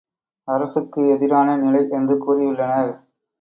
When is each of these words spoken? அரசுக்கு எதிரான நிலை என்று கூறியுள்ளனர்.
அரசுக்கு 0.47 1.01
எதிரான 1.07 1.57
நிலை 1.57 1.83
என்று 1.89 2.17
கூறியுள்ளனர். 2.17 2.91